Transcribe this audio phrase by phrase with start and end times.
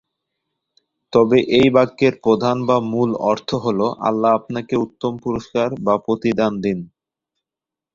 [1.13, 6.79] তবে এই বাক্যের প্রধান/মূল অর্থ হলোঃ- "আল্লাহ আপনাকে উত্তম পুরস্কার/প্রতিদান দিন"।